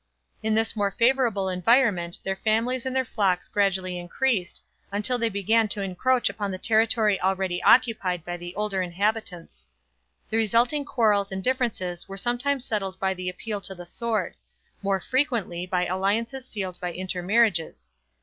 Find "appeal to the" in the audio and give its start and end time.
13.29-13.85